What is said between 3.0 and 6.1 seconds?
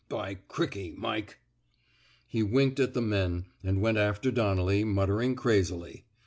men, and went after Donnelly, muttering crazily.